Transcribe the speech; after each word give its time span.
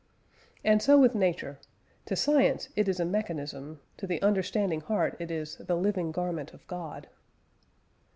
And 0.63 0.81
so 0.81 0.97
with 0.99 1.13
Nature; 1.13 1.59
to 2.07 2.15
science 2.15 2.69
it 2.75 2.87
is 2.89 2.99
a 2.99 3.05
mechanism, 3.05 3.81
to 3.97 4.07
the 4.07 4.19
understanding 4.23 4.81
heart 4.81 5.15
it 5.19 5.29
is 5.29 5.57
"the 5.57 5.77
living 5.77 6.11
garment 6.11 6.55
of 6.55 6.65
God." 6.65 7.05